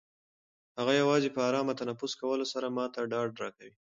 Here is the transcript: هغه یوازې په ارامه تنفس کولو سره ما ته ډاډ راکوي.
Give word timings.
هغه 0.79 0.93
یوازې 1.01 1.29
په 1.35 1.41
ارامه 1.49 1.73
تنفس 1.81 2.13
کولو 2.21 2.45
سره 2.53 2.67
ما 2.75 2.85
ته 2.93 2.99
ډاډ 3.11 3.29
راکوي. 3.41 3.73